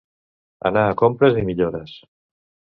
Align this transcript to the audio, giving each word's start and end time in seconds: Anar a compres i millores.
Anar 0.69 0.85
a 0.93 0.97
compres 1.03 1.39
i 1.43 1.45
millores. 1.53 1.95